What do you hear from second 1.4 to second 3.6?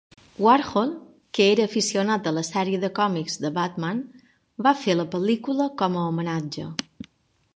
era aficionat a la sèrie de còmics de